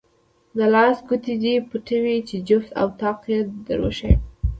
د 0.57 0.59
لاس 0.73 0.97
ګوتې 1.07 1.35
دې 1.43 1.53
پټوې 1.69 2.15
چې 2.27 2.35
جفت 2.47 2.69
او 2.79 2.87
طاق 2.99 3.19
یې 3.31 3.39
دروښایم. 3.67 4.21